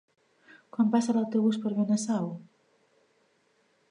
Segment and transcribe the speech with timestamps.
[0.77, 2.33] Quan passa l'autobús per Benasau?